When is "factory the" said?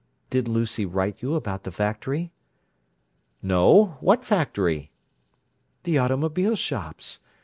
4.25-5.99